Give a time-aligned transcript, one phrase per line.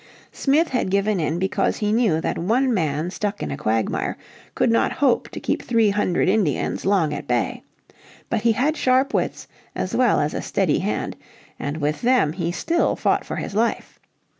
[0.31, 4.17] Smith had given in because he knew that one man stuck in a quagmire
[4.55, 7.61] could not hope to keep three hundred Indians long at bay.
[8.27, 11.17] But he had sharp wits as well as a steady hand,
[11.59, 13.99] and with them he still fought for his life.